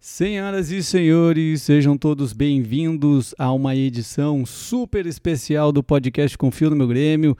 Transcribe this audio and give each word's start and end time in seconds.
Senhoras 0.00 0.70
e 0.70 0.80
senhores, 0.80 1.62
sejam 1.62 1.98
todos 1.98 2.32
bem-vindos 2.32 3.34
a 3.36 3.52
uma 3.52 3.74
edição 3.74 4.46
super 4.46 5.04
especial 5.06 5.72
do 5.72 5.82
podcast 5.82 6.38
Confio 6.38 6.70
no 6.70 6.76
Meu 6.76 6.86
Grêmio. 6.86 7.36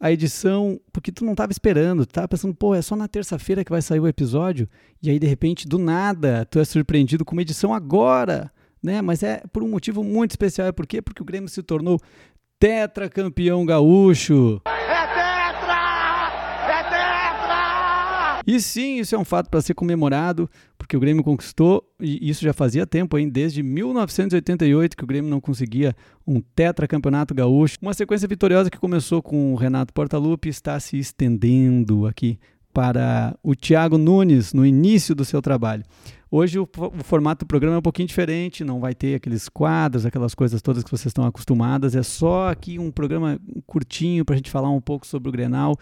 A 0.00 0.10
edição, 0.10 0.80
porque 0.90 1.12
tu 1.12 1.22
não 1.22 1.32
estava 1.32 1.52
esperando, 1.52 2.06
tu 2.06 2.10
estava 2.10 2.26
pensando, 2.26 2.54
pô, 2.54 2.74
é 2.74 2.80
só 2.80 2.96
na 2.96 3.06
terça-feira 3.06 3.62
que 3.62 3.70
vai 3.70 3.82
sair 3.82 4.00
o 4.00 4.08
episódio, 4.08 4.66
e 5.02 5.10
aí 5.10 5.18
de 5.18 5.26
repente, 5.26 5.68
do 5.68 5.76
nada, 5.76 6.46
tu 6.46 6.58
é 6.58 6.64
surpreendido 6.64 7.26
com 7.26 7.34
uma 7.34 7.42
edição 7.42 7.74
agora, 7.74 8.50
né? 8.82 9.02
Mas 9.02 9.22
é 9.22 9.42
por 9.52 9.62
um 9.62 9.68
motivo 9.68 10.02
muito 10.02 10.30
especial, 10.30 10.66
é 10.66 10.72
por 10.72 10.86
quê? 10.86 11.02
Porque 11.02 11.20
o 11.20 11.26
Grêmio 11.26 11.50
se 11.50 11.62
tornou 11.62 12.00
tetracampeão 12.58 13.66
gaúcho. 13.66 14.62
E 18.46 18.58
sim, 18.62 18.96
isso 18.96 19.14
é 19.14 19.18
um 19.18 19.26
fato 19.26 19.50
para 19.50 19.60
ser 19.60 19.74
comemorado, 19.74 20.48
porque 20.88 20.96
o 20.96 21.00
Grêmio 21.00 21.22
conquistou, 21.22 21.84
e 22.00 22.30
isso 22.30 22.42
já 22.42 22.54
fazia 22.54 22.86
tempo, 22.86 23.18
hein? 23.18 23.28
desde 23.28 23.62
1988 23.62 24.96
que 24.96 25.04
o 25.04 25.06
Grêmio 25.06 25.30
não 25.30 25.38
conseguia 25.38 25.94
um 26.26 26.40
tetracampeonato 26.40 27.34
gaúcho. 27.34 27.76
Uma 27.82 27.92
sequência 27.92 28.26
vitoriosa 28.26 28.70
que 28.70 28.78
começou 28.78 29.20
com 29.20 29.52
o 29.52 29.54
Renato 29.54 29.92
Portaluppi 29.92 30.48
está 30.48 30.80
se 30.80 30.98
estendendo 30.98 32.06
aqui 32.06 32.38
para 32.72 33.36
o 33.42 33.54
Thiago 33.54 33.98
Nunes 33.98 34.54
no 34.54 34.64
início 34.64 35.14
do 35.14 35.26
seu 35.26 35.42
trabalho. 35.42 35.84
Hoje 36.30 36.58
o, 36.58 36.62
o, 36.62 37.04
formato 37.04 37.44
do 37.44 37.48
programa 37.48 37.76
é 37.76 37.78
um 37.80 37.82
pouquinho 37.82 38.08
diferente, 38.08 38.64
não 38.64 38.80
vai 38.80 38.94
ter 38.94 39.16
aqueles 39.16 39.46
quadros, 39.46 40.06
aquelas 40.06 40.34
coisas 40.34 40.62
todas 40.62 40.82
que 40.82 40.90
vocês 40.90 41.08
estão 41.08 41.26
acostumadas. 41.26 41.94
É 41.94 42.02
só 42.02 42.48
aqui 42.48 42.78
um 42.78 42.90
programa 42.90 43.38
curtinho 43.66 44.24
para 44.24 44.34
a 44.34 44.38
gente 44.38 44.50
falar 44.50 44.70
um 44.70 44.80
pouco 44.80 45.06
sobre 45.06 45.28
o 45.28 45.32
Grenal 45.32 45.76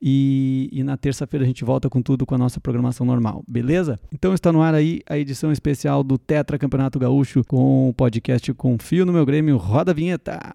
e, 0.00 0.68
e 0.72 0.82
na 0.82 0.96
terça-feira 0.96 1.44
a 1.44 1.46
gente 1.46 1.64
volta 1.64 1.88
com 1.88 2.00
tudo 2.00 2.24
com 2.24 2.34
a 2.34 2.38
nossa 2.38 2.60
programação 2.60 3.04
normal, 3.04 3.42
beleza? 3.48 3.98
Então 4.12 4.34
está 4.34 4.52
no 4.52 4.62
ar 4.62 4.74
aí 4.74 5.00
a 5.08 5.18
edição 5.18 5.50
especial 5.50 6.02
do 6.02 6.16
Tetra 6.16 6.58
Campeonato 6.58 6.98
Gaúcho 6.98 7.42
com 7.46 7.88
o 7.88 7.94
podcast 7.94 8.52
Confio 8.54 9.04
no 9.04 9.12
Meu 9.12 9.26
Grêmio. 9.26 9.56
Roda 9.56 9.90
a 9.90 9.94
vinheta! 9.94 10.54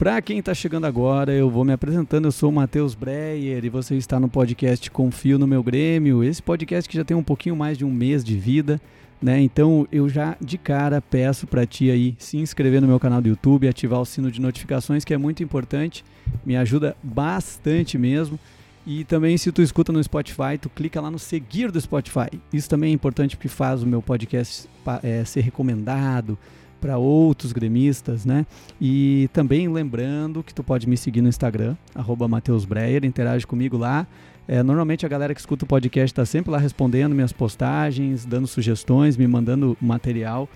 Para 0.00 0.22
quem 0.22 0.38
está 0.38 0.54
chegando 0.54 0.86
agora, 0.86 1.32
eu 1.32 1.50
vou 1.50 1.64
me 1.64 1.72
apresentando. 1.72 2.26
Eu 2.26 2.30
sou 2.30 2.50
o 2.50 2.52
Matheus 2.52 2.94
Breyer 2.94 3.64
e 3.64 3.68
você 3.68 3.96
está 3.96 4.20
no 4.20 4.28
podcast 4.28 4.88
Confio 4.92 5.40
no 5.40 5.46
Meu 5.48 5.60
Grêmio. 5.60 6.22
Esse 6.22 6.40
podcast 6.40 6.88
que 6.88 6.96
já 6.96 7.04
tem 7.04 7.16
um 7.16 7.22
pouquinho 7.24 7.56
mais 7.56 7.76
de 7.76 7.84
um 7.84 7.90
mês 7.90 8.22
de 8.22 8.38
vida, 8.38 8.80
né? 9.20 9.40
Então 9.40 9.88
eu 9.90 10.08
já 10.08 10.36
de 10.40 10.56
cara 10.56 11.02
peço 11.02 11.48
para 11.48 11.66
ti 11.66 11.90
aí 11.90 12.14
se 12.16 12.36
inscrever 12.36 12.80
no 12.80 12.86
meu 12.86 13.00
canal 13.00 13.20
do 13.20 13.28
YouTube, 13.28 13.66
ativar 13.66 14.00
o 14.00 14.04
sino 14.04 14.30
de 14.30 14.40
notificações, 14.40 15.04
que 15.04 15.12
é 15.12 15.18
muito 15.18 15.42
importante, 15.42 16.04
me 16.46 16.56
ajuda 16.56 16.96
bastante 17.02 17.98
mesmo. 17.98 18.38
E 18.86 19.02
também 19.02 19.36
se 19.36 19.50
tu 19.50 19.62
escuta 19.62 19.92
no 19.92 20.00
Spotify, 20.00 20.56
tu 20.60 20.70
clica 20.70 21.00
lá 21.00 21.10
no 21.10 21.18
seguir 21.18 21.72
do 21.72 21.80
Spotify. 21.80 22.30
Isso 22.52 22.70
também 22.70 22.92
é 22.92 22.94
importante 22.94 23.36
porque 23.36 23.48
faz 23.48 23.82
o 23.82 23.86
meu 23.86 24.00
podcast 24.00 24.68
é, 25.02 25.24
ser 25.24 25.40
recomendado 25.40 26.38
para 26.80 26.98
outros 26.98 27.52
gremistas, 27.52 28.24
né? 28.24 28.46
E 28.80 29.28
também 29.32 29.68
lembrando 29.68 30.42
que 30.42 30.54
tu 30.54 30.62
pode 30.62 30.88
me 30.88 30.96
seguir 30.96 31.20
no 31.20 31.28
Instagram, 31.28 31.76
arroba 31.94 32.28
Breyer, 32.68 33.04
interage 33.04 33.46
comigo 33.46 33.76
lá. 33.76 34.06
É, 34.46 34.62
normalmente 34.62 35.04
a 35.04 35.08
galera 35.08 35.34
que 35.34 35.40
escuta 35.40 35.64
o 35.64 35.68
podcast 35.68 36.06
está 36.06 36.24
sempre 36.24 36.50
lá 36.50 36.58
respondendo 36.58 37.14
minhas 37.14 37.32
postagens, 37.32 38.24
dando 38.24 38.46
sugestões, 38.46 39.16
me 39.16 39.26
mandando 39.26 39.76
material 39.80 40.48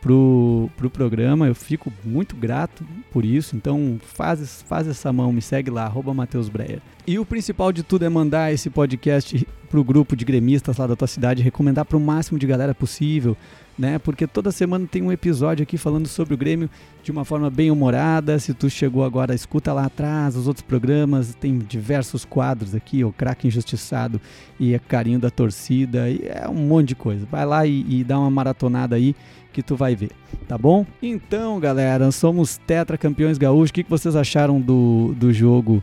pro, 0.00 0.70
pro 0.76 0.90
programa. 0.90 1.46
Eu 1.46 1.54
fico 1.54 1.92
muito 2.04 2.34
grato 2.36 2.84
por 3.12 3.24
isso. 3.24 3.56
Então 3.56 3.98
faz, 4.02 4.62
faz 4.62 4.88
essa 4.88 5.12
mão, 5.12 5.32
me 5.32 5.42
segue 5.42 5.70
lá, 5.70 5.84
arroba 5.84 6.14
Mateus 6.14 6.48
Breyer. 6.48 6.80
E 7.06 7.18
o 7.18 7.24
principal 7.24 7.72
de 7.72 7.82
tudo 7.82 8.04
é 8.04 8.08
mandar 8.08 8.52
esse 8.52 8.70
podcast 8.70 9.46
pro 9.68 9.84
grupo 9.84 10.16
de 10.16 10.24
gremistas 10.24 10.76
lá 10.78 10.86
da 10.86 10.96
tua 10.96 11.08
cidade, 11.08 11.42
recomendar 11.42 11.84
para 11.84 11.96
o 11.96 12.00
máximo 12.00 12.38
de 12.38 12.46
galera 12.46 12.74
possível 12.74 13.36
né? 13.80 13.98
Porque 13.98 14.26
toda 14.26 14.52
semana 14.52 14.86
tem 14.86 15.00
um 15.00 15.10
episódio 15.10 15.62
aqui 15.62 15.78
falando 15.78 16.06
sobre 16.06 16.34
o 16.34 16.36
Grêmio 16.36 16.68
de 17.02 17.10
uma 17.10 17.24
forma 17.24 17.48
bem 17.48 17.70
humorada. 17.70 18.38
Se 18.38 18.52
tu 18.52 18.68
chegou 18.68 19.02
agora, 19.02 19.34
escuta 19.34 19.72
lá 19.72 19.86
atrás 19.86 20.36
os 20.36 20.46
outros 20.46 20.62
programas, 20.62 21.34
tem 21.34 21.58
diversos 21.58 22.26
quadros 22.26 22.74
aqui, 22.74 23.02
o 23.02 23.10
craque 23.10 23.48
injustiçado 23.48 24.20
e 24.58 24.74
é 24.74 24.78
carinho 24.78 25.18
da 25.18 25.30
torcida, 25.30 26.10
e 26.10 26.20
é 26.26 26.46
um 26.46 26.54
monte 26.68 26.88
de 26.88 26.94
coisa. 26.94 27.26
Vai 27.30 27.46
lá 27.46 27.66
e, 27.66 27.86
e 27.88 28.04
dá 28.04 28.18
uma 28.18 28.30
maratonada 28.30 28.96
aí 28.96 29.16
que 29.52 29.62
tu 29.62 29.76
vai 29.76 29.94
ver, 29.94 30.10
tá 30.46 30.56
bom? 30.56 30.86
Então, 31.02 31.58
galera, 31.58 32.10
somos 32.10 32.58
tetracampeões 32.58 33.38
gaúchos. 33.38 33.70
O 33.70 33.74
que, 33.74 33.84
que 33.84 33.90
vocês 33.90 34.14
acharam 34.16 34.60
do, 34.60 35.14
do 35.16 35.32
jogo? 35.32 35.82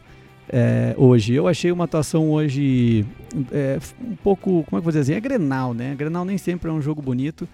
É, 0.49 0.95
hoje. 0.97 1.33
Eu 1.33 1.45
achei 1.45 1.71
uma 1.73 1.83
atuação 1.83 2.31
hoje 2.31 3.05
é, 3.51 3.77
um 4.01 4.15
pouco, 4.15 4.63
como 4.63 4.63
é 4.63 4.69
que 4.69 4.75
eu 4.75 4.81
vou 4.81 4.91
dizer 4.91 5.01
assim? 5.01 5.13
É 5.13 5.19
Grenal, 5.19 5.73
né? 5.73 5.93
Grenal 5.93 6.23
nem 6.23 6.37
sempre 6.37 6.69
é 6.69 6.73
um 6.73 6.81
jogo 6.81 7.01
bonito 7.01 7.45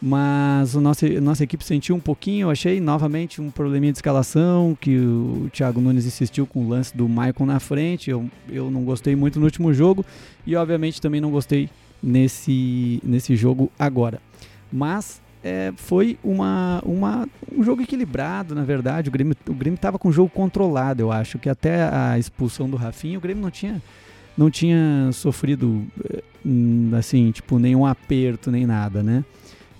mas 0.00 0.74
o 0.74 0.80
nosso, 0.80 1.04
a 1.04 1.20
nossa 1.20 1.44
equipe 1.44 1.62
sentiu 1.62 1.94
um 1.94 2.00
pouquinho, 2.00 2.46
eu 2.46 2.50
achei 2.50 2.80
novamente 2.80 3.40
um 3.40 3.50
probleminha 3.50 3.92
de 3.92 3.98
escalação, 3.98 4.76
que 4.80 4.96
o 4.96 5.50
Thiago 5.52 5.80
Nunes 5.80 6.06
insistiu 6.06 6.46
com 6.46 6.64
o 6.64 6.68
lance 6.68 6.96
do 6.96 7.06
Maicon 7.06 7.44
na 7.44 7.60
frente, 7.60 8.08
eu, 8.08 8.28
eu 8.48 8.70
não 8.70 8.82
gostei 8.82 9.14
muito 9.14 9.38
no 9.38 9.44
último 9.44 9.74
jogo 9.74 10.04
e 10.46 10.56
obviamente 10.56 11.02
também 11.02 11.20
não 11.20 11.30
gostei 11.30 11.68
nesse, 12.02 12.98
nesse 13.04 13.36
jogo 13.36 13.70
agora. 13.78 14.22
Mas 14.72 15.20
é, 15.42 15.72
foi 15.76 16.18
uma, 16.22 16.82
uma, 16.84 17.28
um 17.56 17.62
jogo 17.62 17.82
equilibrado, 17.82 18.54
na 18.54 18.62
verdade, 18.62 19.08
o 19.08 19.12
Grêmio 19.12 19.34
o 19.48 19.54
Grêmio 19.54 19.76
estava 19.76 19.98
com 19.98 20.08
o 20.08 20.12
jogo 20.12 20.28
controlado, 20.28 21.02
eu 21.02 21.10
acho, 21.10 21.38
que 21.38 21.48
até 21.48 21.82
a 21.82 22.18
expulsão 22.18 22.68
do 22.68 22.76
Rafinha, 22.76 23.18
o 23.18 23.20
Grêmio 23.20 23.42
não 23.42 23.50
tinha 23.50 23.82
não 24.36 24.50
tinha 24.50 25.10
sofrido 25.12 25.84
eh, 26.08 26.22
assim, 26.96 27.30
tipo, 27.30 27.58
nenhum 27.58 27.84
aperto 27.84 28.50
nem 28.50 28.64
nada, 28.64 29.02
né? 29.02 29.24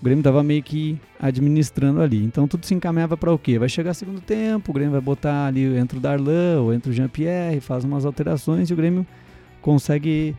o 0.01 0.05
Grêmio 0.05 0.21
estava 0.21 0.43
meio 0.43 0.63
que 0.63 0.99
administrando 1.21 2.01
ali. 2.01 2.25
Então 2.25 2.49
tudo 2.49 2.65
se 2.65 2.75
encaminhava 2.75 3.17
para 3.17 3.33
o 3.33 3.39
quê? 3.39 3.59
Vai 3.59 3.69
chegar 3.69 3.93
segundo 3.93 4.21
tempo, 4.21 4.71
o 4.71 4.75
Grêmio 4.75 4.93
vai 4.93 5.01
botar 5.01 5.47
ali 5.47 5.77
entre 5.77 5.99
o 5.99 6.01
Darlan 6.01 6.63
ou 6.63 6.73
entre 6.73 6.91
o 6.91 6.93
Jean-Pierre, 6.93 7.61
faz 7.61 7.85
umas 7.85 8.07
alterações 8.07 8.71
e 8.71 8.73
o 8.73 8.77
Grêmio 8.77 9.07
consegue 9.61 10.35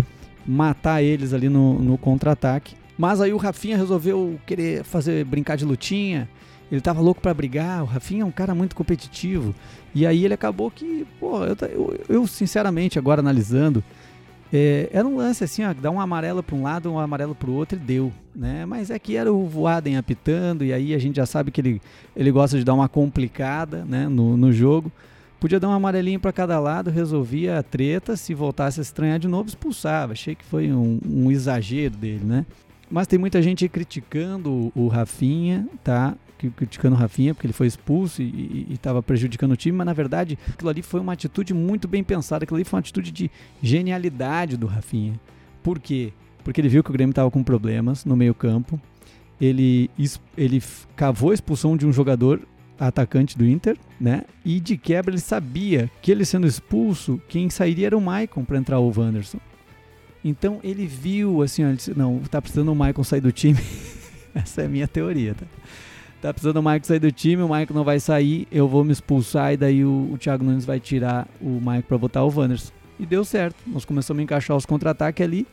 matar 0.45 1.03
eles 1.03 1.31
ali 1.31 1.47
no, 1.47 1.79
no 1.79 1.97
contra-ataque. 1.97 2.75
Mas 2.97 3.22
aí 3.22 3.34
o 3.34 3.38
Rafinha 3.38 3.78
resolveu 3.78 4.40
querer 4.46 4.84
fazer 4.84 5.25
brincar 5.25 5.56
de 5.56 5.66
lutinha. 5.66 6.29
Ele 6.72 6.81
tava 6.81 7.02
louco 7.02 7.22
para 7.22 7.34
brigar. 7.34 7.84
O 7.84 7.85
Rafinha 7.85 8.24
é 8.24 8.25
um 8.25 8.31
cara 8.31 8.56
muito 8.56 8.75
competitivo. 8.75 9.53
E 9.94 10.06
aí 10.06 10.24
ele 10.24 10.34
acabou 10.34 10.72
que, 10.72 11.06
pô, 11.19 11.44
eu, 11.44 11.56
eu, 11.68 12.00
eu 12.07 12.28
sinceramente, 12.28 12.97
agora 12.97 13.19
analisando, 13.19 13.84
é, 14.53 14.90
era 14.91 15.07
um 15.07 15.16
lance 15.16 15.44
assim, 15.44 15.63
ó, 15.63 15.74
dá 15.74 15.90
um 15.90 16.00
amarelo 16.00 16.44
para 16.44 16.56
um 16.56 16.63
lado, 16.63 16.91
um 16.91 17.00
amarelo 17.00 17.34
para 17.34 17.50
o 17.50 17.53
outro 17.53 17.78
e 17.78 17.81
deu, 17.81 18.12
né? 18.35 18.66
Mas 18.66 18.90
é 18.90 19.00
que 19.00 19.16
era 19.16 19.31
o 19.31 19.47
Voaden 19.47 19.97
apitando 19.97 20.66
e 20.66 20.73
aí 20.73 20.94
a 20.94 21.00
gente 21.00 21.16
já 21.16 21.25
sabe 21.25 21.52
que 21.52 21.62
ele, 21.62 21.81
ele 22.16 22.31
gosta 22.31 22.58
de 22.58 22.66
dar 22.66 22.73
uma 22.73 22.90
complicada, 22.90 23.85
né, 23.85 24.09
no, 24.09 24.35
no 24.35 24.52
jogo. 24.52 24.91
Podia 25.40 25.59
dar 25.59 25.69
um 25.69 25.72
amarelinho 25.72 26.19
para 26.19 26.34
cada 26.34 26.59
lado, 26.59 26.91
resolvia 26.91 27.58
a 27.58 27.63
treta, 27.63 28.16
se 28.16 28.34
voltasse 28.34 28.79
a 28.79 28.84
estranhar 28.84 29.18
de 29.18 29.28
novo, 29.28 29.50
expulsava. 29.50 30.12
Achei 30.13 30.35
que 30.35 30.46
foi 30.46 30.72
um, 30.72 31.00
um 31.03 31.31
exagero 31.31 31.96
dele, 31.96 32.23
né? 32.23 32.46
Mas 32.91 33.07
tem 33.07 33.18
muita 33.18 33.41
gente 33.41 33.68
criticando 33.69 34.72
o 34.75 34.88
Rafinha, 34.90 35.66
tá? 35.84 36.16
criticando 36.56 36.96
o 36.96 36.97
Rafinha 36.97 37.35
porque 37.35 37.46
ele 37.46 37.53
foi 37.53 37.68
expulso 37.68 38.22
e 38.22 38.66
estava 38.72 39.03
prejudicando 39.03 39.52
o 39.52 39.56
time, 39.56 39.78
mas 39.78 39.85
na 39.85 39.94
verdade 39.94 40.40
aquilo 40.50 40.72
ali 40.72 40.81
foi 40.81 41.00
uma 41.00 41.13
atitude 41.13 41.53
muito 41.53 41.88
bem 41.88 42.03
pensada, 42.03 42.44
aquilo 42.44 42.57
ali 42.57 42.63
foi 42.63 42.78
uma 42.78 42.81
atitude 42.81 43.12
de 43.12 43.29
genialidade 43.62 44.57
do 44.57 44.66
Rafinha. 44.66 45.19
Por 45.62 45.78
quê? 45.78 46.12
Porque 46.44 46.59
ele 46.59 46.68
viu 46.68 46.84
que 46.84 46.90
o 46.90 46.94
Grêmio 46.94 47.12
estava 47.12 47.29
com 47.29 47.44
problemas 47.44 48.03
no 48.06 48.16
meio 48.16 48.34
campo, 48.34 48.81
ele, 49.40 49.90
ele 50.35 50.63
cavou 50.96 51.29
a 51.29 51.34
expulsão 51.35 51.78
de 51.78 51.85
um 51.85 51.94
jogador 51.94 52.41
atacante 52.79 53.38
do 53.38 53.46
Inter, 53.46 53.78
né? 54.00 54.23
E 54.44 54.59
de 54.59 54.75
quebra 54.78 55.14
ele 55.14 55.22
sabia 55.22 55.91
que 56.02 56.11
ele 56.11 56.26
sendo 56.26 56.47
expulso, 56.47 57.22
quem 57.29 57.49
sairia 57.52 57.85
era 57.85 57.97
o 57.97 58.02
Maicon 58.02 58.44
para 58.44 58.58
entrar 58.58 58.79
o 58.79 58.91
Wanderson. 58.91 59.40
Então 60.23 60.59
ele 60.64 60.85
viu 60.85 61.41
assim, 61.41 61.66
ó, 61.66 61.73
disse, 61.73 61.97
não, 61.97 62.20
tá 62.20 62.41
precisando 62.41 62.72
o 62.72 62.76
Maicon 62.76 63.03
sair 63.03 63.22
do 63.22 63.32
time. 63.32 63.59
Essa 64.34 64.62
é 64.62 64.66
a 64.66 64.70
minha 64.70 64.88
teoria, 64.88 65.34
tá? 65.34 65.46
Tá 66.22 66.32
precisando 66.32 66.58
o 66.58 66.64
Mike 66.64 66.85
sair 66.85 67.00
do 67.00 67.12
time, 67.12 67.41
o 67.41 67.52
Mike 67.52 67.73
não 67.73 67.84
vai 67.84 68.00
sair, 68.00 68.47
eu 68.52 68.68
vou 68.68 68.84
me 68.84 68.91
expulsar 68.91 69.53
e 69.53 69.58
daí 69.58 69.84
o, 69.84 70.12
o 70.14 70.18
Thiago 70.20 70.44
Nunes 70.44 70.66
vai 70.66 70.79
tirar 70.79 71.28
o 71.41 71.59
Mike 71.59 71.88
para 71.88 71.97
botar 71.97 72.23
o 72.23 72.32
Wanderson. 72.32 72.72
E 73.00 73.06
deu 73.08 73.26
certo. 73.26 73.56
Nós 73.66 73.84
começamos 73.84 74.20
a 74.20 74.23
encaixar 74.23 74.56
os 74.56 74.64
contra-ataques 74.64 75.26
ali. 75.26 75.47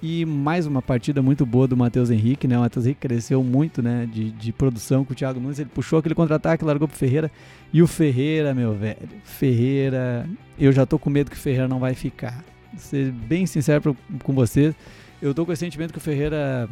E 0.00 0.24
mais 0.24 0.64
uma 0.64 0.80
partida 0.80 1.20
muito 1.20 1.44
boa 1.44 1.66
do 1.66 1.76
Matheus 1.76 2.08
Henrique, 2.08 2.46
né? 2.46 2.56
O 2.56 2.60
Matheus 2.60 2.86
Henrique 2.86 3.00
cresceu 3.00 3.42
muito, 3.42 3.82
né? 3.82 4.08
De, 4.10 4.30
de 4.30 4.52
produção 4.52 5.04
com 5.04 5.12
o 5.12 5.16
Thiago 5.16 5.40
Nunes. 5.40 5.58
Ele 5.58 5.68
puxou 5.74 5.98
aquele 5.98 6.14
contra-ataque, 6.14 6.64
largou 6.64 6.86
pro 6.86 6.96
Ferreira. 6.96 7.28
E 7.72 7.82
o 7.82 7.88
Ferreira, 7.88 8.54
meu 8.54 8.72
velho, 8.72 8.96
Ferreira, 9.24 10.24
eu 10.56 10.70
já 10.70 10.86
tô 10.86 11.00
com 11.00 11.10
medo 11.10 11.30
que 11.30 11.36
o 11.36 11.40
Ferreira 11.40 11.66
não 11.66 11.80
vai 11.80 11.94
ficar. 11.94 12.44
Ser 12.76 13.10
bem 13.12 13.46
sincero 13.46 13.96
com 14.22 14.32
vocês, 14.32 14.74
eu 15.20 15.34
tô 15.34 15.44
com 15.44 15.52
esse 15.52 15.60
sentimento 15.60 15.92
que 15.92 15.98
o 15.98 16.00
Ferreira 16.00 16.68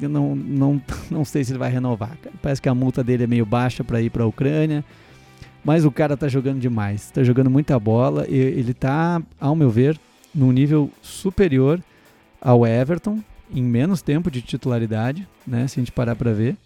eu 0.00 0.08
não, 0.08 0.34
não, 0.34 0.82
não 1.10 1.24
sei 1.24 1.44
se 1.44 1.52
ele 1.52 1.58
vai 1.58 1.70
renovar. 1.70 2.16
Parece 2.42 2.60
que 2.60 2.68
a 2.68 2.74
multa 2.74 3.02
dele 3.02 3.24
é 3.24 3.26
meio 3.26 3.46
baixa 3.46 3.84
para 3.84 4.00
ir 4.00 4.10
para 4.10 4.24
a 4.24 4.26
Ucrânia. 4.26 4.84
Mas 5.64 5.84
o 5.84 5.90
cara 5.90 6.16
tá 6.16 6.28
jogando 6.28 6.60
demais, 6.60 7.10
tá 7.10 7.22
jogando 7.22 7.50
muita 7.50 7.78
bola. 7.78 8.26
E 8.28 8.36
ele 8.36 8.72
tá, 8.72 9.22
ao 9.40 9.54
meu 9.54 9.70
ver, 9.70 9.98
num 10.34 10.52
nível 10.52 10.90
superior 11.02 11.80
ao 12.40 12.66
Everton, 12.66 13.18
em 13.52 13.62
menos 13.62 14.00
tempo 14.00 14.30
de 14.30 14.40
titularidade, 14.40 15.26
né? 15.46 15.66
Se 15.66 15.78
a 15.78 15.82
gente 15.82 15.92
parar 15.92 16.14
para 16.14 16.32
ver. 16.32 16.56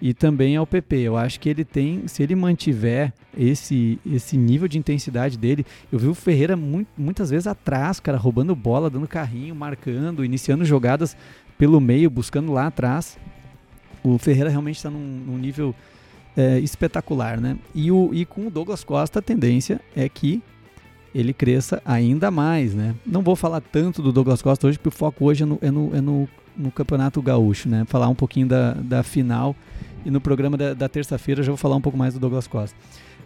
E 0.00 0.12
também 0.12 0.56
ao 0.56 0.66
PP. 0.66 0.96
Eu 0.96 1.16
acho 1.16 1.40
que 1.40 1.48
ele 1.48 1.64
tem, 1.64 2.06
se 2.06 2.22
ele 2.22 2.34
mantiver 2.34 3.12
esse, 3.36 3.98
esse 4.04 4.36
nível 4.36 4.68
de 4.68 4.78
intensidade 4.78 5.38
dele, 5.38 5.64
eu 5.90 5.98
vi 5.98 6.08
o 6.08 6.14
Ferreira 6.14 6.56
muito, 6.56 6.88
muitas 6.96 7.30
vezes 7.30 7.46
atrás, 7.46 8.00
cara, 8.00 8.18
roubando 8.18 8.54
bola, 8.54 8.90
dando 8.90 9.08
carrinho, 9.08 9.54
marcando, 9.54 10.24
iniciando 10.24 10.64
jogadas 10.64 11.16
pelo 11.56 11.80
meio, 11.80 12.10
buscando 12.10 12.52
lá 12.52 12.66
atrás. 12.66 13.18
O 14.02 14.18
Ferreira 14.18 14.50
realmente 14.50 14.76
está 14.76 14.90
num, 14.90 14.98
num, 14.98 15.38
nível 15.38 15.74
é, 16.36 16.58
espetacular, 16.58 17.40
né? 17.40 17.56
E, 17.74 17.90
o, 17.90 18.10
e 18.12 18.24
com 18.24 18.46
o 18.46 18.50
Douglas 18.50 18.84
Costa 18.84 19.20
a 19.20 19.22
tendência 19.22 19.80
é 19.96 20.08
que 20.08 20.42
ele 21.14 21.32
cresça 21.32 21.80
ainda 21.84 22.30
mais, 22.30 22.74
né? 22.74 22.94
Não 23.06 23.22
vou 23.22 23.36
falar 23.36 23.60
tanto 23.60 24.02
do 24.02 24.12
Douglas 24.12 24.42
Costa 24.42 24.66
hoje, 24.66 24.78
porque 24.78 24.94
o 24.94 24.98
foco 24.98 25.24
hoje 25.24 25.44
é 25.44 25.46
no, 25.46 25.58
é 25.62 25.70
no, 25.70 25.96
é 25.96 26.00
no, 26.00 26.28
no 26.56 26.70
Campeonato 26.70 27.20
Gaúcho, 27.20 27.68
né? 27.68 27.84
Falar 27.86 28.08
um 28.08 28.14
pouquinho 28.14 28.46
da, 28.46 28.72
da 28.74 29.02
final 29.02 29.54
e 30.04 30.10
no 30.10 30.20
programa 30.20 30.56
da, 30.56 30.74
da 30.74 30.88
terça-feira 30.88 31.42
já 31.42 31.50
vou 31.50 31.56
falar 31.56 31.76
um 31.76 31.80
pouco 31.80 31.96
mais 31.98 32.14
do 32.14 32.20
Douglas 32.20 32.46
Costa. 32.46 32.76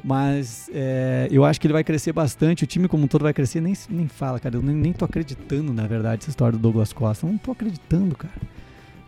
Mas 0.02 0.70
é, 0.72 1.28
eu 1.30 1.44
acho 1.44 1.60
que 1.60 1.66
ele 1.66 1.72
vai 1.72 1.82
crescer 1.82 2.12
bastante, 2.12 2.64
o 2.64 2.66
time 2.66 2.86
como 2.86 3.04
um 3.04 3.08
todo 3.08 3.22
vai 3.22 3.34
crescer, 3.34 3.60
nem, 3.60 3.74
nem 3.90 4.06
fala, 4.06 4.38
cara. 4.38 4.56
Eu 4.56 4.62
nem, 4.62 4.74
nem 4.74 4.92
tô 4.92 5.04
acreditando, 5.04 5.72
na 5.72 5.86
verdade, 5.86 6.22
essa 6.22 6.30
história 6.30 6.56
do 6.56 6.62
Douglas 6.62 6.92
Costa. 6.92 7.26
Eu 7.26 7.32
não 7.32 7.38
tô 7.38 7.50
acreditando, 7.50 8.14
cara. 8.16 8.40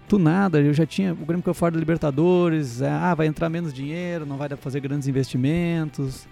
Do 0.08 0.18
nada, 0.18 0.60
eu 0.60 0.74
já 0.74 0.84
tinha. 0.84 1.12
O 1.12 1.24
Grêmio 1.24 1.42
que 1.42 1.48
eu 1.48 1.54
fora 1.54 1.72
da 1.72 1.78
Libertadores, 1.78 2.82
é, 2.82 2.90
ah, 2.90 3.14
vai 3.14 3.28
entrar 3.28 3.48
menos 3.48 3.72
dinheiro, 3.72 4.26
não 4.26 4.36
vai 4.36 4.48
dar 4.48 4.56
pra 4.56 4.64
fazer 4.64 4.80
grandes 4.80 5.06
investimentos 5.06 6.26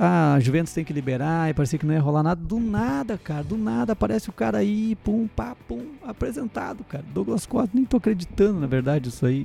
ah, 0.00 0.34
a 0.34 0.40
Juventus 0.40 0.72
tem 0.72 0.84
que 0.84 0.92
liberar, 0.92 1.50
e 1.50 1.54
parecia 1.54 1.76
que 1.76 1.84
não 1.84 1.92
ia 1.92 2.00
rolar 2.00 2.22
nada. 2.22 2.40
Do 2.40 2.60
nada, 2.60 3.18
cara, 3.18 3.42
do 3.42 3.56
nada 3.56 3.94
aparece 3.94 4.30
o 4.30 4.32
cara 4.32 4.58
aí, 4.58 4.96
pum, 5.02 5.26
pá, 5.26 5.56
pum, 5.66 5.86
apresentado, 6.06 6.84
cara. 6.84 7.04
Douglas 7.12 7.44
Costa, 7.44 7.70
nem 7.74 7.84
tô 7.84 7.96
acreditando, 7.96 8.60
na 8.60 8.68
verdade, 8.68 9.08
isso 9.08 9.26
aí. 9.26 9.44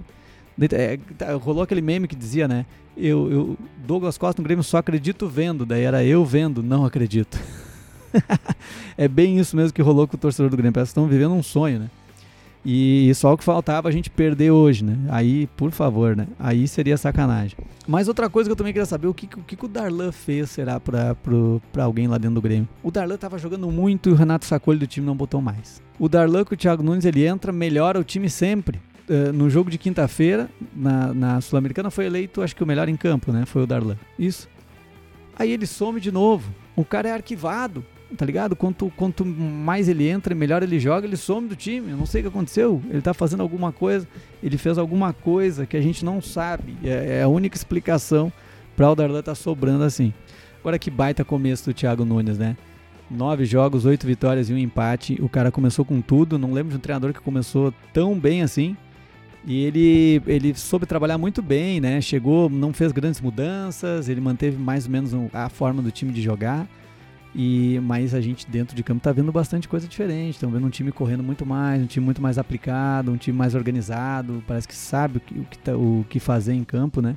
É, 0.71 1.00
tá, 1.17 1.33
rolou 1.33 1.63
aquele 1.63 1.81
meme 1.81 2.07
que 2.07 2.15
dizia, 2.15 2.47
né? 2.47 2.67
Eu, 2.95 3.31
eu, 3.31 3.57
Douglas 3.83 4.15
Costa 4.15 4.39
no 4.39 4.45
Grêmio 4.45 4.63
só 4.63 4.77
acredito 4.77 5.27
vendo, 5.27 5.65
daí 5.65 5.81
era 5.81 6.03
eu 6.03 6.23
vendo, 6.23 6.61
não 6.61 6.85
acredito. 6.85 7.39
é 8.95 9.07
bem 9.07 9.39
isso 9.39 9.55
mesmo 9.55 9.73
que 9.73 9.81
rolou 9.81 10.07
com 10.07 10.15
o 10.15 10.19
torcedor 10.19 10.51
do 10.51 10.55
Grêmio. 10.55 10.71
Parece 10.73 10.89
que 10.89 11.00
estão 11.00 11.07
vivendo 11.07 11.33
um 11.33 11.41
sonho, 11.41 11.79
né? 11.79 11.89
E 12.65 13.12
só 13.15 13.33
o 13.33 13.38
que 13.38 13.44
faltava 13.44 13.89
a 13.89 13.92
gente 13.92 14.10
perder 14.10 14.51
hoje, 14.51 14.86
né? 14.86 14.98
Aí, 15.10 15.48
por 15.57 15.71
favor, 15.71 16.15
né? 16.15 16.27
Aí 16.39 16.68
seria 16.68 16.95
sacanagem. 16.95 17.57
Mas 17.86 18.07
outra 18.07 18.30
coisa 18.30 18.48
que 18.48 18.51
eu 18.51 18.56
também 18.56 18.71
queria 18.71 18.86
saber, 18.86 19.07
o 19.07 19.13
que, 19.13 19.25
o, 19.25 19.44
que 19.44 19.65
o 19.65 19.68
Darlan 19.68 20.12
fez, 20.12 20.50
será, 20.50 20.80
pra, 20.80 21.13
pro, 21.15 21.62
pra 21.74 21.83
alguém 21.83 22.07
lá 22.07 22.18
dentro 22.18 22.36
do 22.36 22.42
Grêmio? 22.42 22.68
O 22.81 22.89
Darlan 22.89 23.18
tava 23.18 23.38
jogando 23.38 23.69
muito 23.69 24.10
e 24.10 24.13
o 24.13 24.15
Renato 24.15 24.45
Sacoli 24.45 24.80
do 24.80 24.88
time 24.88 25.06
não 25.06 25.15
botou 25.15 25.42
mais. 25.42 25.81
O 26.00 26.07
Darlan 26.07 26.45
com 26.45 26.54
o 26.54 26.57
Thiago 26.57 26.81
Nunes, 26.81 27.04
ele 27.04 27.25
entra, 27.25 27.51
melhora 27.51 28.00
o 28.00 28.04
time 28.04 28.30
sempre. 28.30 28.80
Uh, 29.10 29.33
no 29.33 29.50
jogo 29.50 29.69
de 29.69 29.77
quinta-feira, 29.77 30.50
na, 30.74 31.13
na 31.13 31.42
Sul-Americana, 31.42 31.92
foi 31.92 32.06
eleito, 32.06 32.42
acho 32.42 32.56
que 32.56 32.63
o 32.63 32.68
melhor 32.68 32.88
em 32.88 32.95
campo, 32.95 33.33
né? 33.33 33.45
Foi 33.45 33.63
o 33.63 33.68
Darlan. 33.68 33.98
Isso. 34.18 34.48
Aí 35.38 35.51
ele 35.51 35.68
some 35.68 36.00
de 36.00 36.12
novo. 36.12 36.50
O 36.75 36.86
cara 36.86 37.10
é 37.10 37.12
arquivado 37.12 37.86
tá 38.15 38.25
ligado? 38.25 38.56
Quanto, 38.56 38.92
quanto 38.95 39.25
mais 39.25 39.88
ele 39.88 40.07
entra, 40.07 40.33
melhor 40.36 40.63
ele 40.63 40.80
joga, 40.80 41.06
ele 41.06 41.18
some 41.18 41.48
do 41.48 41.56
time. 41.56 41.92
Eu 41.92 41.98
não 41.98 42.06
sei 42.06 42.21
o 42.21 42.24
que 42.24 42.30
aconteceu. 42.30 42.81
Ele 42.89 43.01
tá 43.01 43.13
fazendo 43.13 43.42
alguma 43.42 43.71
coisa, 43.71 44.07
ele 44.42 44.57
fez 44.57 44.77
alguma 44.77 45.13
coisa 45.13 45.65
que 45.65 45.77
a 45.77 45.81
gente 45.81 46.04
não 46.06 46.21
sabe. 46.21 46.75
É, 46.83 47.19
é 47.19 47.24
a 47.24 47.27
única 47.27 47.56
explicação 47.56 48.31
para 48.75 48.89
o 48.89 48.95
Darlan 48.95 49.21
tá 49.21 49.36
sobrando 49.36 49.83
assim. 49.83 50.13
Agora 50.60 50.80
que 50.80 50.89
baita 50.89 51.25
começo 51.25 51.65
do 51.65 51.74
Thiago 51.74 52.06
Nunes, 52.06 52.38
né? 52.38 52.56
Nove 53.12 53.45
jogos, 53.45 53.86
oito 53.86 54.07
vitórias 54.07 54.50
e 54.50 54.54
um 54.54 54.57
empate. 54.57 55.18
O 55.21 55.27
cara 55.27 55.51
começou 55.51 55.83
com 55.83 56.01
tudo. 56.01 56.39
Não 56.39 56.54
lembro 56.54 56.71
de 56.71 56.77
um 56.77 56.80
treinador 56.80 57.13
que 57.13 57.19
começou 57.19 57.74
tão 57.92 58.18
bem 58.18 58.42
assim. 58.42 58.75
E 59.45 59.65
ele, 59.65 60.21
ele 60.25 60.56
soube 60.56 60.86
trabalhar 60.86 61.18
muito 61.18 61.42
bem, 61.42 61.81
né? 61.81 62.00
Chegou, 62.00 62.50
não 62.50 62.71
fez 62.71 62.94
grandes 62.94 63.19
mudanças, 63.19 64.07
ele 64.07 64.21
manteve 64.21 64.57
mais 64.57 64.86
ou 64.86 64.92
menos 64.92 65.12
a 65.33 65.50
forma 65.50 65.81
do 65.81 65.92
time 65.92 66.13
de 66.13 66.21
jogar. 66.21 66.65
E, 67.35 67.80
mas 67.83 68.13
a 68.13 68.21
gente 68.21 68.45
dentro 68.47 68.75
de 68.75 68.83
campo 68.83 69.01
tá 69.01 69.12
vendo 69.12 69.31
bastante 69.31 69.68
coisa 69.68 69.88
diferente. 69.88 70.35
Estamos 70.35 70.53
vendo 70.56 70.68
um 70.68 70.69
time 70.69 70.91
correndo 70.91 71.24
muito 71.24 71.45
mais, 71.45 71.81
um 71.81 71.88
time 71.88 72.06
muito 72.06 72.21
mais 72.21 72.38
aplicado, 72.38 73.12
um 73.12 73.18
time 73.18 73.38
mais 73.38 73.56
organizado, 73.56 74.44
parece 74.47 74.68
que 74.68 74.75
sabe 74.75 75.18
o 75.18 75.19
que, 75.19 75.39
o 75.39 75.45
que, 75.45 75.57
tá, 75.57 75.75
o 75.75 76.06
que 76.09 76.19
fazer 76.19 76.53
em 76.53 76.63
campo, 76.63 77.01
né? 77.01 77.15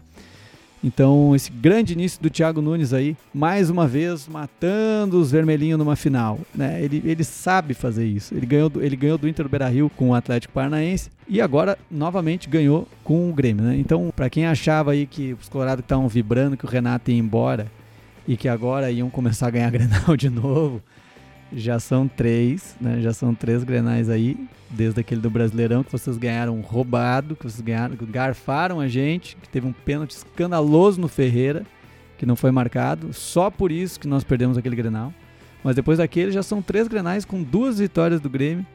Então, 0.85 1.35
esse 1.35 1.51
grande 1.51 1.95
início 1.95 2.23
do 2.23 2.31
Thiago 2.31 2.61
Nunes 2.61 2.93
aí, 2.93 3.17
mais 3.35 3.71
uma 3.71 3.89
vez 3.89 4.29
matando 4.29 5.19
os 5.19 5.33
vermelhinhos 5.33 5.79
numa 5.79 5.97
final. 5.97 6.39
Né? 6.55 6.81
Ele, 6.83 7.03
ele 7.05 7.25
sabe 7.25 7.75
fazer 7.75 8.07
isso. 8.07 8.35
Ele 8.35 8.47
ganhou, 8.47 8.71
ele 8.77 8.95
ganhou 8.95 9.19
do 9.19 9.27
Inter 9.27 9.49
Beira 9.49 9.69
Rio 9.69 9.91
com 9.97 10.11
o 10.11 10.15
Atlético 10.15 10.55
Paranaense 10.55 11.11
e 11.27 11.41
agora 11.41 11.79
novamente 11.91 12.49
ganhou 12.49 12.87
com 13.03 13.29
o 13.29 13.33
Grêmio. 13.33 13.65
Né? 13.65 13.77
Então, 13.79 14.13
para 14.15 14.31
quem 14.31 14.47
achava 14.47 14.93
aí 14.93 15.07
que 15.07 15.33
os 15.41 15.49
Colorados 15.49 15.83
estavam 15.83 16.07
vibrando, 16.07 16.57
que 16.57 16.65
o 16.65 16.69
Renato 16.69 17.11
ia 17.11 17.19
embora 17.19 17.67
e 18.27 18.37
que 18.37 18.49
agora 18.49 18.91
iam 18.91 19.09
começar 19.11 19.49
a 19.49 19.51
ganhar 19.51 19.71
Grenal 19.73 20.17
de 20.17 20.29
novo. 20.29 20.83
Já 21.53 21.79
são 21.79 22.09
três, 22.09 22.77
né? 22.81 23.01
Já 23.01 23.13
são 23.13 23.35
três 23.35 23.63
Grenais 23.63 24.11
aí, 24.11 24.37
desde 24.69 25.01
aquele 25.01 25.21
do 25.21 25.31
Brasileirão 25.31 25.85
que 25.85 25.93
vocês 25.93 26.17
ganharam 26.17 26.61
roubado, 26.61 27.37
que 27.37 27.45
vocês 27.45 27.61
ganharam, 27.61 27.97
garfaram 28.11 28.81
a 28.81 28.89
gente, 28.89 29.37
que 29.37 29.49
teve 29.49 29.67
um 29.67 29.73
pênalti 29.73 30.11
escandaloso 30.11 31.01
no 31.01 31.07
Ferreira, 31.07 31.65
que 32.19 32.27
não 32.27 32.35
foi 32.35 32.51
marcado, 32.51 33.13
só 33.13 33.51
por 33.51 33.71
isso 33.71 34.01
que 34.01 34.09
nós 34.09 34.25
perdemos 34.25 34.59
aquele 34.59 34.75
Grenal. 34.75 35.15
Mas 35.63 35.77
depois 35.77 35.99
daquele 35.99 36.33
já 36.33 36.43
são 36.43 36.61
três 36.61 36.89
Grenais 36.89 37.25
com 37.25 37.43
duas 37.43 37.79
vitórias 37.79 38.21
do 38.21 38.29
Grêmio 38.29 38.67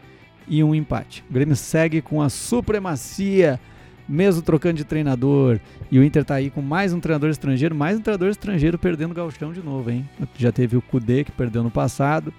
e 0.47 0.63
um 0.63 0.73
empate. 0.73 1.23
O 1.29 1.33
Grêmio 1.33 1.55
segue 1.55 2.01
com 2.01 2.21
a 2.21 2.29
supremacia 2.29 3.59
mesmo 4.11 4.41
trocando 4.41 4.75
de 4.75 4.83
treinador, 4.83 5.57
e 5.89 5.97
o 5.97 6.03
Inter 6.03 6.25
tá 6.25 6.35
aí 6.35 6.49
com 6.49 6.61
mais 6.61 6.93
um 6.93 6.99
treinador 6.99 7.29
estrangeiro, 7.29 7.73
mais 7.73 7.97
um 7.97 8.01
treinador 8.01 8.29
estrangeiro 8.29 8.77
perdendo 8.77 9.11
o 9.11 9.15
gauchão 9.15 9.53
de 9.53 9.61
novo, 9.61 9.89
hein? 9.89 10.07
Já 10.37 10.51
teve 10.51 10.75
o 10.75 10.81
Kudê 10.81 11.23
que 11.23 11.31
perdeu 11.31 11.63
no 11.63 11.71
passado, 11.71 12.33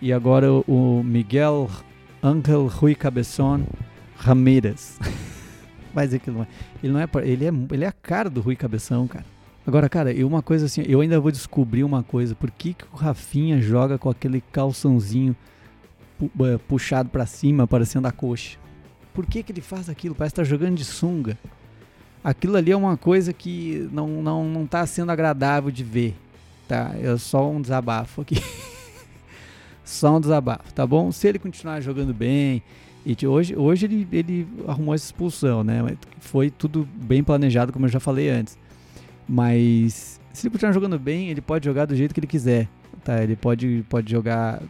e 0.00 0.12
agora 0.12 0.52
o 0.52 1.02
Miguel 1.02 1.70
Angel 2.22 2.66
Rui 2.66 2.94
Cabeçon 2.94 3.64
Ramírez. 4.16 4.98
Dizer 5.94 6.18
que 6.20 6.28
ele 6.28 6.36
não 6.36 6.42
é. 6.42 6.48
Ele, 6.82 6.92
não 6.92 7.00
é, 7.00 7.08
ele, 7.22 7.44
é, 7.46 7.74
ele 7.74 7.84
é 7.84 7.88
a 7.88 7.92
cara 7.92 8.28
do 8.28 8.42
Rui 8.42 8.54
Cabeção, 8.54 9.08
cara. 9.08 9.24
Agora, 9.66 9.88
cara, 9.88 10.12
e 10.12 10.22
uma 10.22 10.42
coisa 10.42 10.66
assim, 10.66 10.84
eu 10.86 11.00
ainda 11.00 11.18
vou 11.18 11.32
descobrir 11.32 11.82
uma 11.82 12.02
coisa. 12.02 12.34
Por 12.34 12.50
que, 12.50 12.74
que 12.74 12.84
o 12.92 12.96
Rafinha 12.96 13.60
joga 13.60 13.98
com 13.98 14.08
aquele 14.08 14.40
calçãozinho 14.52 15.34
eh, 16.22 16.58
puxado 16.68 17.08
para 17.08 17.26
cima, 17.26 17.66
parecendo 17.66 18.06
a 18.06 18.12
coxa? 18.12 18.58
Por 19.16 19.24
que, 19.24 19.42
que 19.42 19.50
ele 19.50 19.62
faz 19.62 19.88
aquilo? 19.88 20.14
Parece 20.14 20.34
estar 20.34 20.42
tá 20.42 20.48
jogando 20.48 20.76
de 20.76 20.84
sunga. 20.84 21.38
Aquilo 22.22 22.54
ali 22.54 22.70
é 22.70 22.76
uma 22.76 22.98
coisa 22.98 23.32
que 23.32 23.88
não, 23.90 24.22
não, 24.22 24.44
não 24.44 24.66
tá 24.66 24.86
sendo 24.86 25.10
agradável 25.10 25.70
de 25.70 25.82
ver. 25.82 26.14
Tá? 26.68 26.92
É 27.00 27.16
só 27.16 27.50
um 27.50 27.62
desabafo 27.62 28.20
aqui. 28.20 28.36
só 29.82 30.18
um 30.18 30.20
desabafo, 30.20 30.70
tá 30.74 30.86
bom? 30.86 31.10
Se 31.10 31.26
ele 31.26 31.38
continuar 31.38 31.80
jogando 31.80 32.12
bem. 32.12 32.62
E 33.06 33.26
hoje, 33.26 33.56
hoje 33.56 33.86
ele, 33.86 34.06
ele 34.12 34.46
arrumou 34.68 34.94
essa 34.94 35.06
expulsão, 35.06 35.64
né? 35.64 35.96
Foi 36.18 36.50
tudo 36.50 36.86
bem 36.94 37.24
planejado, 37.24 37.72
como 37.72 37.86
eu 37.86 37.90
já 37.90 38.00
falei 38.00 38.28
antes. 38.28 38.58
Mas 39.26 40.20
se 40.30 40.46
ele 40.46 40.52
continuar 40.52 40.74
jogando 40.74 40.98
bem, 40.98 41.30
ele 41.30 41.40
pode 41.40 41.64
jogar 41.64 41.86
do 41.86 41.96
jeito 41.96 42.12
que 42.12 42.20
ele 42.20 42.26
quiser. 42.26 42.68
Tá? 43.02 43.22
Ele 43.22 43.34
pode, 43.34 43.82
pode 43.88 44.10
jogar 44.10 44.60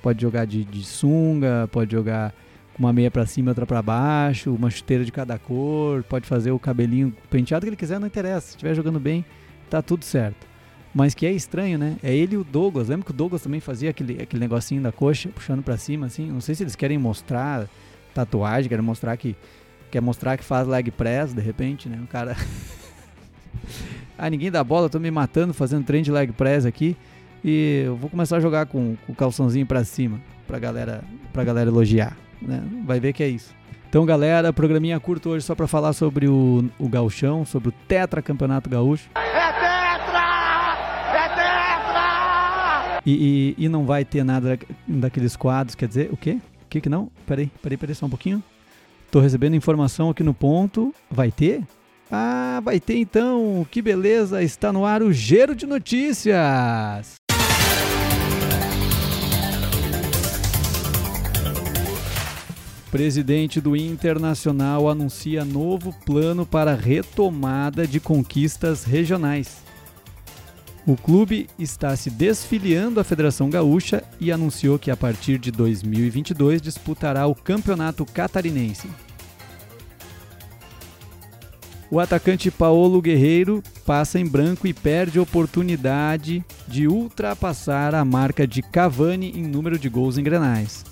pode 0.00 0.22
jogar 0.22 0.46
de, 0.46 0.64
de 0.64 0.84
sunga, 0.84 1.68
pode 1.70 1.92
jogar 1.92 2.32
uma 2.80 2.94
meia 2.94 3.10
para 3.10 3.26
cima, 3.26 3.50
outra 3.50 3.66
para 3.66 3.82
baixo, 3.82 4.54
uma 4.54 4.70
chuteira 4.70 5.04
de 5.04 5.12
cada 5.12 5.38
cor, 5.38 6.02
pode 6.04 6.26
fazer 6.26 6.50
o 6.50 6.58
cabelinho 6.58 7.14
penteado 7.28 7.66
que 7.66 7.68
ele 7.68 7.76
quiser, 7.76 8.00
não 8.00 8.06
interessa. 8.06 8.46
Se 8.46 8.50
estiver 8.52 8.74
jogando 8.74 8.98
bem, 8.98 9.22
tá 9.68 9.82
tudo 9.82 10.02
certo. 10.02 10.48
Mas 10.94 11.14
que 11.14 11.26
é 11.26 11.30
estranho, 11.30 11.78
né? 11.78 11.96
É 12.02 12.12
ele 12.12 12.34
e 12.34 12.38
o 12.38 12.42
Douglas. 12.42 12.88
Lembra 12.88 13.04
que 13.04 13.10
o 13.10 13.14
Douglas 13.14 13.42
também 13.42 13.60
fazia 13.60 13.90
aquele, 13.90 14.20
aquele 14.22 14.40
negocinho 14.40 14.82
da 14.82 14.90
coxa, 14.90 15.28
puxando 15.28 15.62
para 15.62 15.76
cima, 15.76 16.06
assim? 16.06 16.32
Não 16.32 16.40
sei 16.40 16.54
se 16.54 16.62
eles 16.62 16.74
querem 16.74 16.96
mostrar 16.96 17.68
tatuagem, 18.14 18.68
querem 18.68 18.84
mostrar 18.84 19.16
que. 19.16 19.36
Quer 19.90 20.00
mostrar 20.00 20.36
que 20.36 20.44
faz 20.44 20.66
leg 20.66 20.90
press, 20.90 21.34
de 21.34 21.40
repente, 21.40 21.88
né? 21.88 22.00
O 22.02 22.06
cara. 22.06 22.34
ah, 24.16 24.30
ninguém 24.30 24.50
dá 24.50 24.64
bola, 24.64 24.88
tô 24.88 24.98
me 24.98 25.10
matando 25.10 25.52
fazendo 25.52 25.84
trem 25.84 26.02
de 26.02 26.10
leg 26.10 26.32
press 26.32 26.64
aqui. 26.64 26.96
E 27.44 27.82
eu 27.84 27.96
vou 27.96 28.08
começar 28.08 28.38
a 28.38 28.40
jogar 28.40 28.66
com, 28.66 28.96
com 29.06 29.12
o 29.12 29.14
calçãozinho 29.16 29.66
para 29.66 29.84
cima, 29.84 30.20
pra 30.46 30.58
galera, 30.58 31.04
pra 31.32 31.44
galera 31.44 31.70
elogiar 31.70 32.16
né? 32.40 32.62
Vai 32.84 33.00
ver 33.00 33.12
que 33.12 33.22
é 33.22 33.28
isso. 33.28 33.54
Então, 33.88 34.06
galera, 34.06 34.52
programinha 34.52 35.00
curto 35.00 35.30
hoje 35.30 35.44
só 35.44 35.54
para 35.54 35.66
falar 35.66 35.92
sobre 35.92 36.28
o, 36.28 36.64
o 36.78 36.88
gauchão, 36.88 37.44
sobre 37.44 37.70
o 37.70 37.72
Tetra 37.72 38.22
Campeonato 38.22 38.70
Gaúcho. 38.70 39.10
É 39.16 39.52
Tetra! 39.52 40.76
É 41.12 41.28
Tetra! 41.28 43.02
E, 43.04 43.54
e, 43.58 43.64
e, 43.64 43.68
não 43.68 43.84
vai 43.84 44.04
ter 44.04 44.22
nada 44.22 44.58
daqueles 44.86 45.34
quadros, 45.34 45.74
quer 45.74 45.88
dizer, 45.88 46.08
o 46.12 46.16
quê? 46.16 46.38
O 46.64 46.68
que 46.68 46.80
que 46.80 46.88
não? 46.88 47.10
Peraí, 47.26 47.50
peraí, 47.60 47.76
peraí 47.76 47.94
só 47.94 48.06
um 48.06 48.10
pouquinho. 48.10 48.40
Tô 49.10 49.18
recebendo 49.18 49.56
informação 49.56 50.08
aqui 50.08 50.22
no 50.22 50.32
ponto. 50.32 50.94
Vai 51.10 51.32
ter? 51.32 51.64
Ah, 52.12 52.60
vai 52.62 52.78
ter 52.78 52.96
então, 52.96 53.66
que 53.70 53.82
beleza, 53.82 54.42
está 54.42 54.72
no 54.72 54.84
ar 54.84 55.02
o 55.02 55.12
Giro 55.12 55.54
de 55.54 55.66
Notícias. 55.66 57.19
Presidente 62.90 63.60
do 63.60 63.76
Internacional 63.76 64.88
anuncia 64.88 65.44
novo 65.44 65.94
plano 66.04 66.44
para 66.44 66.74
retomada 66.74 67.86
de 67.86 68.00
conquistas 68.00 68.82
regionais. 68.82 69.62
O 70.84 70.96
clube 70.96 71.46
está 71.56 71.94
se 71.94 72.10
desfiliando 72.10 72.98
à 72.98 73.04
Federação 73.04 73.48
Gaúcha 73.48 74.02
e 74.18 74.32
anunciou 74.32 74.76
que 74.76 74.90
a 74.90 74.96
partir 74.96 75.38
de 75.38 75.52
2022 75.52 76.60
disputará 76.60 77.28
o 77.28 77.34
Campeonato 77.34 78.04
Catarinense. 78.04 78.88
O 81.88 82.00
atacante 82.00 82.50
Paulo 82.50 83.00
Guerreiro 83.00 83.62
passa 83.86 84.18
em 84.18 84.26
branco 84.26 84.66
e 84.66 84.72
perde 84.72 85.20
oportunidade 85.20 86.44
de 86.66 86.88
ultrapassar 86.88 87.94
a 87.94 88.04
marca 88.04 88.46
de 88.48 88.62
Cavani 88.62 89.30
em 89.30 89.42
número 89.42 89.78
de 89.78 89.88
gols 89.88 90.18
em 90.18 90.24
grenais. 90.24 90.84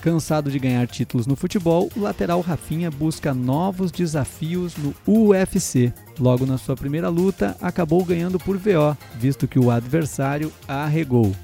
Cansado 0.00 0.50
de 0.50 0.58
ganhar 0.58 0.86
títulos 0.86 1.26
no 1.26 1.36
futebol, 1.36 1.90
o 1.94 2.00
lateral 2.00 2.40
Rafinha 2.40 2.90
busca 2.90 3.34
novos 3.34 3.90
desafios 3.90 4.74
no 4.76 4.94
UFC. 5.06 5.92
Logo 6.18 6.46
na 6.46 6.56
sua 6.56 6.74
primeira 6.74 7.10
luta, 7.10 7.54
acabou 7.60 8.02
ganhando 8.02 8.38
por 8.38 8.56
VO, 8.56 8.96
visto 9.18 9.46
que 9.46 9.58
o 9.58 9.70
adversário 9.70 10.50
arregou. 10.66 11.34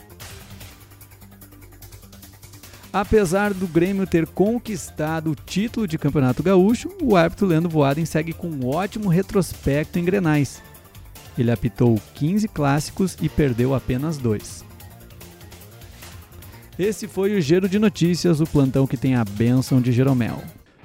Apesar 2.91 3.53
do 3.53 3.69
Grêmio 3.69 4.07
ter 4.07 4.27
conquistado 4.27 5.33
o 5.33 5.35
título 5.35 5.87
de 5.87 5.99
Campeonato 5.99 6.43
Gaúcho, 6.43 6.89
o 7.03 7.15
árbitro 7.15 7.47
Leandro 7.47 7.69
Voaden 7.69 8.07
segue 8.07 8.33
com 8.33 8.49
um 8.49 8.67
ótimo 8.67 9.11
retrospecto 9.11 9.99
em 9.99 10.05
Grenais. 10.05 10.63
Ele 11.37 11.51
apitou 11.51 12.01
15 12.15 12.49
clássicos 12.49 13.19
e 13.21 13.29
perdeu 13.29 13.75
apenas 13.75 14.17
dois. 14.17 14.65
Esse 16.78 17.09
foi 17.09 17.35
o 17.35 17.40
Giro 17.40 17.68
de 17.68 17.78
Notícias, 17.78 18.38
o 18.38 18.47
plantão 18.47 18.87
que 18.87 18.99
tem 18.99 19.14
a 19.14 19.25
bênção 19.25 19.80
de 19.80 19.90
Jeromel. 19.92 20.42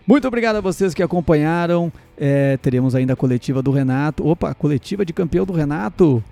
Muito 0.08 0.26
obrigado 0.26 0.56
a 0.56 0.62
vocês 0.62 0.94
que 0.94 1.04
acompanharam. 1.04 1.92
É, 2.18 2.56
teremos 2.58 2.96
ainda 2.96 3.12
a 3.12 3.16
coletiva 3.16 3.62
do 3.62 3.72
Renato. 3.72 4.26
Opa, 4.26 4.54
coletiva 4.54 5.06
de 5.06 5.12
campeão 5.12 5.46
do 5.46 5.52
Renato. 5.52 6.24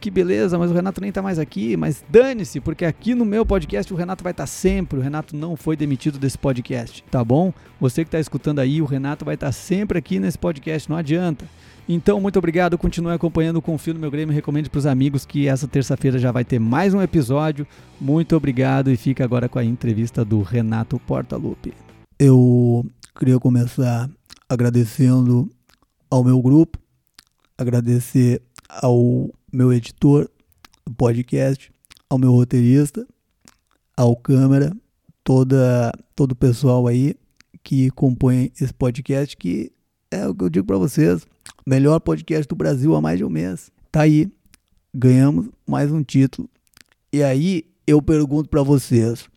Que 0.00 0.10
beleza, 0.10 0.58
mas 0.58 0.70
o 0.70 0.74
Renato 0.74 1.00
nem 1.00 1.10
tá 1.10 1.22
mais 1.22 1.38
aqui. 1.38 1.76
Mas 1.76 2.04
dane-se, 2.08 2.60
porque 2.60 2.84
aqui 2.84 3.14
no 3.14 3.24
meu 3.24 3.44
podcast 3.46 3.92
o 3.92 3.96
Renato 3.96 4.22
vai 4.22 4.32
estar 4.32 4.44
tá 4.44 4.46
sempre. 4.46 4.98
O 4.98 5.02
Renato 5.02 5.34
não 5.36 5.56
foi 5.56 5.76
demitido 5.76 6.18
desse 6.18 6.36
podcast, 6.36 7.02
tá 7.10 7.24
bom? 7.24 7.52
Você 7.80 8.04
que 8.04 8.08
está 8.08 8.20
escutando 8.20 8.58
aí, 8.58 8.82
o 8.82 8.84
Renato 8.84 9.24
vai 9.24 9.34
estar 9.34 9.46
tá 9.46 9.52
sempre 9.52 9.98
aqui 9.98 10.18
nesse 10.18 10.38
podcast, 10.38 10.88
não 10.88 10.96
adianta. 10.96 11.44
Então, 11.88 12.20
muito 12.20 12.38
obrigado. 12.38 12.76
Continue 12.76 13.12
acompanhando 13.12 13.56
o 13.56 13.62
Confio 13.62 13.94
no 13.94 14.00
Meu 14.00 14.10
Grêmio. 14.10 14.34
Recomendo 14.34 14.68
para 14.68 14.78
os 14.78 14.86
amigos 14.86 15.24
que 15.24 15.46
essa 15.46 15.68
terça-feira 15.68 16.18
já 16.18 16.32
vai 16.32 16.44
ter 16.44 16.58
mais 16.58 16.92
um 16.92 17.00
episódio. 17.00 17.66
Muito 18.00 18.36
obrigado 18.36 18.90
e 18.90 18.96
fica 18.96 19.22
agora 19.22 19.48
com 19.48 19.58
a 19.58 19.64
entrevista 19.64 20.24
do 20.24 20.42
Renato 20.42 20.98
Portaluppi. 20.98 21.72
Eu 22.18 22.84
queria 23.16 23.38
começar 23.38 24.10
agradecendo 24.48 25.48
ao 26.10 26.24
meu 26.24 26.40
grupo, 26.42 26.78
agradecer 27.56 28.42
ao 28.68 29.30
meu 29.52 29.72
editor 29.72 30.28
do 30.84 30.92
podcast, 30.94 31.72
ao 32.10 32.18
meu 32.18 32.32
roteirista, 32.32 33.06
ao 33.96 34.16
câmera, 34.16 34.76
toda 35.22 35.92
todo 36.14 36.32
o 36.32 36.36
pessoal 36.36 36.86
aí 36.86 37.14
que 37.62 37.90
compõe 37.90 38.52
esse 38.60 38.72
podcast 38.72 39.36
que 39.36 39.72
é 40.10 40.26
o 40.26 40.34
que 40.34 40.44
eu 40.44 40.50
digo 40.50 40.66
para 40.66 40.78
vocês, 40.78 41.26
melhor 41.66 42.00
podcast 42.00 42.46
do 42.48 42.54
Brasil 42.54 42.94
há 42.94 43.00
mais 43.00 43.18
de 43.18 43.24
um 43.24 43.30
mês. 43.30 43.70
Tá 43.90 44.02
aí, 44.02 44.30
ganhamos 44.94 45.48
mais 45.66 45.90
um 45.92 46.02
título. 46.02 46.48
E 47.12 47.22
aí 47.22 47.64
eu 47.86 48.02
pergunto 48.02 48.48
para 48.48 48.62
vocês, 48.62 49.28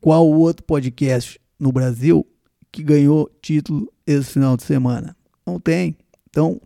qual 0.00 0.28
outro 0.28 0.64
podcast 0.64 1.40
no 1.58 1.70
Brasil 1.70 2.26
que 2.72 2.82
ganhou 2.82 3.30
título 3.40 3.92
esse 4.06 4.32
final 4.32 4.56
de 4.56 4.62
semana? 4.62 5.16
Não 5.46 5.60
tem. 5.60 5.96
Então, 6.28 6.60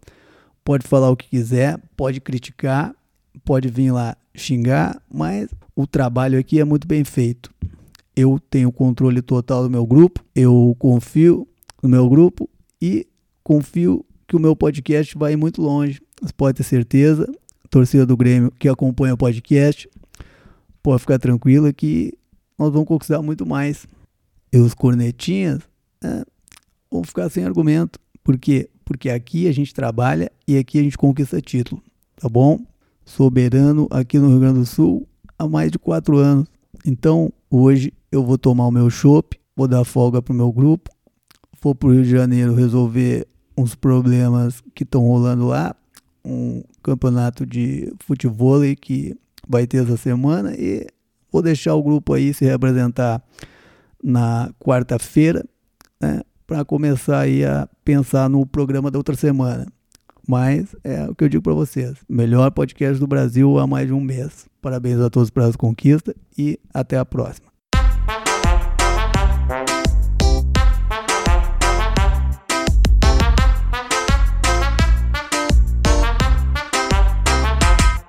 pode 0.68 0.87
falar 0.87 1.08
o 1.08 1.16
que 1.16 1.30
quiser, 1.30 1.80
pode 1.96 2.20
criticar, 2.20 2.94
pode 3.42 3.68
vir 3.68 3.90
lá 3.90 4.14
xingar, 4.34 5.00
mas 5.10 5.48
o 5.75 5.87
trabalho 5.87 6.38
aqui 6.38 6.60
é 6.60 6.64
muito 6.64 6.87
bem 6.87 7.04
feito. 7.04 7.50
Eu 8.14 8.38
tenho 8.50 8.70
controle 8.70 9.22
total 9.22 9.62
do 9.62 9.70
meu 9.70 9.87
grupo, 9.87 10.22
eu 10.34 10.76
confio 10.78 11.48
no 11.82 11.88
meu 11.88 12.06
grupo 12.06 12.46
e 12.82 13.06
confio 13.42 14.04
que 14.26 14.37
o 14.37 14.38
meu 14.38 14.54
podcast 14.54 15.16
vai 15.16 15.37
muito 15.37 15.62
longe. 15.62 16.02
Você 16.20 16.34
pode 16.34 16.58
ter 16.58 16.64
certeza, 16.64 17.26
torcida 17.70 18.04
do 18.04 18.14
Grêmio 18.14 18.50
que 18.50 18.68
acompanha 18.68 19.14
o 19.14 19.16
podcast, 19.16 19.88
pode 20.82 21.00
ficar 21.00 21.18
tranquila 21.18 21.72
que 21.72 22.12
nós 22.58 22.70
vamos 22.70 22.87
conquistar 22.87 23.22
muito 23.22 23.46
mais. 23.46 23.87
E 24.52 24.58
os 24.58 24.75
cornetinhas 24.75 25.62
é, 26.04 26.26
vão 26.90 27.02
ficar 27.04 27.30
sem 27.30 27.42
argumento. 27.42 27.98
Por 28.22 28.37
quê? 28.37 28.68
Porque 28.88 29.11
aqui 29.11 29.47
a 29.47 29.52
gente 29.52 29.75
trabalha 29.75 30.33
e 30.47 30.57
aqui 30.57 30.78
a 30.78 30.83
gente 30.83 30.97
conquista 30.97 31.42
título, 31.42 31.83
tá 32.16 32.26
bom? 32.26 32.59
Soberano 33.04 33.87
aqui 33.90 34.18
no 34.18 34.28
Rio 34.30 34.40
Grande 34.40 34.61
do 34.61 34.64
Sul 34.64 35.07
há 35.38 35.47
mais 35.47 35.71
de 35.71 35.78
quatro 35.78 36.16
anos. 36.16 36.47
Então 36.87 37.30
hoje 37.50 37.92
eu 38.11 38.25
vou 38.25 38.38
tomar 38.38 38.66
o 38.66 38.71
meu 38.71 38.88
chopp, 38.88 39.38
vou 39.54 39.68
dar 39.68 39.85
folga 39.85 40.23
pro 40.23 40.33
meu 40.33 40.50
grupo, 40.50 40.90
vou 41.61 41.75
pro 41.75 41.92
Rio 41.92 42.02
de 42.02 42.09
Janeiro 42.09 42.54
resolver 42.54 43.28
uns 43.54 43.75
problemas 43.75 44.62
que 44.75 44.85
estão 44.85 45.02
rolando 45.02 45.49
lá, 45.49 45.76
um 46.25 46.64
campeonato 46.83 47.45
de 47.45 47.92
futebol 48.07 48.62
que 48.80 49.14
vai 49.47 49.66
ter 49.66 49.85
essa 49.85 49.99
semana 49.99 50.54
e 50.54 50.87
vou 51.30 51.42
deixar 51.42 51.75
o 51.75 51.83
grupo 51.83 52.14
aí 52.14 52.33
se 52.33 52.47
representar 52.47 53.23
na 54.02 54.50
quarta-feira, 54.59 55.45
né, 56.00 56.23
para 56.48 56.64
começar 56.64 57.20
aí 57.20 57.44
a 57.44 57.68
pensar 57.84 58.28
no 58.30 58.46
programa 58.46 58.90
da 58.90 58.98
outra 58.98 59.14
semana. 59.14 59.66
Mas 60.26 60.74
é 60.82 61.04
o 61.04 61.14
que 61.14 61.24
eu 61.24 61.28
digo 61.28 61.42
para 61.42 61.52
vocês: 61.52 61.98
melhor 62.08 62.50
podcast 62.50 62.98
do 62.98 63.06
Brasil 63.06 63.58
há 63.58 63.66
mais 63.66 63.86
de 63.86 63.92
um 63.92 64.00
mês. 64.00 64.46
Parabéns 64.60 64.98
a 64.98 65.10
todos 65.10 65.30
pelas 65.30 65.54
conquistas 65.54 66.14
e 66.36 66.58
até 66.72 66.98
a 66.98 67.04
próxima. 67.04 67.47